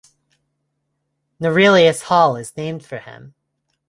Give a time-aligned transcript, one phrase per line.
[1.39, 3.35] Norelius Hall is named for him.